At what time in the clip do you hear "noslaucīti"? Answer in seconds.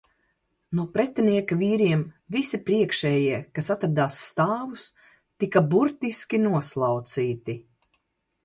6.49-7.61